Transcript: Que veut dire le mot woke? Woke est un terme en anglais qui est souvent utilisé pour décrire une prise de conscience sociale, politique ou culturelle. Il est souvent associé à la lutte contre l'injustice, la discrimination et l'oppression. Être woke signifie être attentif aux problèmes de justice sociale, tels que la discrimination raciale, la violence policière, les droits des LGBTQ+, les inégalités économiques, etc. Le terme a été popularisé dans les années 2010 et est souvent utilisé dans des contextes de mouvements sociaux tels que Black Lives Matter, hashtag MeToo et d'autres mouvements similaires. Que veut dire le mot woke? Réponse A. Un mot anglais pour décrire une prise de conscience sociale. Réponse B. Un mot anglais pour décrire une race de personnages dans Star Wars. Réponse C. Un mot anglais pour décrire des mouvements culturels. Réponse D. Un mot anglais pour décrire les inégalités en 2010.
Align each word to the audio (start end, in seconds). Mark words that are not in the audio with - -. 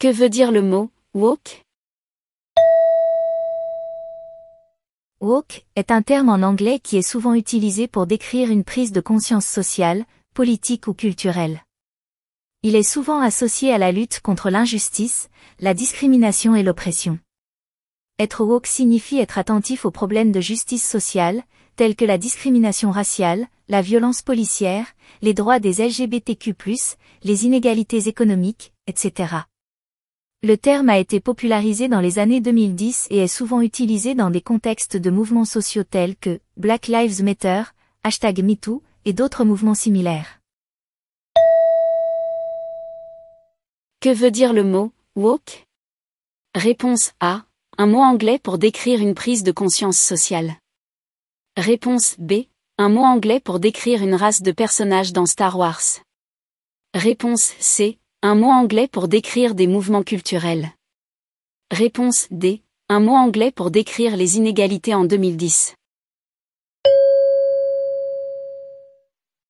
Que 0.00 0.08
veut 0.08 0.30
dire 0.30 0.50
le 0.50 0.62
mot 0.62 0.90
woke? 1.12 1.62
Woke 5.20 5.66
est 5.76 5.90
un 5.90 6.00
terme 6.00 6.30
en 6.30 6.42
anglais 6.42 6.78
qui 6.78 6.96
est 6.96 7.02
souvent 7.02 7.34
utilisé 7.34 7.86
pour 7.86 8.06
décrire 8.06 8.50
une 8.50 8.64
prise 8.64 8.92
de 8.92 9.02
conscience 9.02 9.44
sociale, 9.44 10.06
politique 10.32 10.86
ou 10.86 10.94
culturelle. 10.94 11.60
Il 12.62 12.76
est 12.76 12.82
souvent 12.82 13.20
associé 13.20 13.74
à 13.74 13.76
la 13.76 13.92
lutte 13.92 14.20
contre 14.20 14.48
l'injustice, 14.48 15.28
la 15.58 15.74
discrimination 15.74 16.54
et 16.54 16.62
l'oppression. 16.62 17.18
Être 18.18 18.42
woke 18.42 18.68
signifie 18.68 19.18
être 19.18 19.36
attentif 19.36 19.84
aux 19.84 19.90
problèmes 19.90 20.32
de 20.32 20.40
justice 20.40 20.88
sociale, 20.88 21.42
tels 21.76 21.94
que 21.94 22.06
la 22.06 22.16
discrimination 22.16 22.90
raciale, 22.90 23.48
la 23.68 23.82
violence 23.82 24.22
policière, 24.22 24.86
les 25.20 25.34
droits 25.34 25.60
des 25.60 25.86
LGBTQ+, 25.86 26.54
les 27.22 27.44
inégalités 27.44 28.08
économiques, 28.08 28.72
etc. 28.86 29.40
Le 30.42 30.56
terme 30.56 30.88
a 30.88 30.98
été 30.98 31.20
popularisé 31.20 31.88
dans 31.88 32.00
les 32.00 32.18
années 32.18 32.40
2010 32.40 33.08
et 33.10 33.18
est 33.18 33.28
souvent 33.28 33.60
utilisé 33.60 34.14
dans 34.14 34.30
des 34.30 34.40
contextes 34.40 34.96
de 34.96 35.10
mouvements 35.10 35.44
sociaux 35.44 35.84
tels 35.84 36.16
que 36.16 36.40
Black 36.56 36.86
Lives 36.86 37.22
Matter, 37.22 37.64
hashtag 38.04 38.42
MeToo 38.42 38.82
et 39.04 39.12
d'autres 39.12 39.44
mouvements 39.44 39.74
similaires. 39.74 40.40
Que 44.00 44.08
veut 44.08 44.30
dire 44.30 44.54
le 44.54 44.64
mot 44.64 44.92
woke? 45.14 45.66
Réponse 46.54 47.12
A. 47.20 47.42
Un 47.76 47.86
mot 47.86 48.00
anglais 48.00 48.38
pour 48.38 48.56
décrire 48.56 49.00
une 49.00 49.14
prise 49.14 49.42
de 49.42 49.52
conscience 49.52 49.98
sociale. 49.98 50.54
Réponse 51.58 52.16
B. 52.18 52.44
Un 52.78 52.88
mot 52.88 53.04
anglais 53.04 53.40
pour 53.40 53.60
décrire 53.60 54.02
une 54.02 54.14
race 54.14 54.40
de 54.40 54.52
personnages 54.52 55.12
dans 55.12 55.26
Star 55.26 55.58
Wars. 55.58 56.00
Réponse 56.94 57.52
C. 57.60 57.99
Un 58.22 58.34
mot 58.34 58.50
anglais 58.50 58.86
pour 58.86 59.08
décrire 59.08 59.54
des 59.54 59.66
mouvements 59.66 60.02
culturels. 60.02 60.72
Réponse 61.70 62.26
D. 62.30 62.60
Un 62.90 63.00
mot 63.00 63.14
anglais 63.14 63.50
pour 63.50 63.70
décrire 63.70 64.14
les 64.14 64.36
inégalités 64.36 64.94
en 64.94 65.04
2010. 65.06 65.74